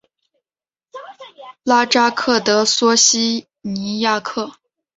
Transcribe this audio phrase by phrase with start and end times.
[1.63, 4.51] 拉扎克德索西尼亚克。